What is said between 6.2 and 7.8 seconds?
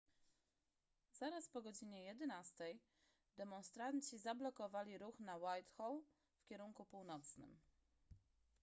w kierunku północnym